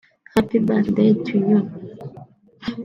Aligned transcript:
Happy 0.33 0.57
Birthday 0.57 1.13
to 1.27 1.35
you 1.49 1.59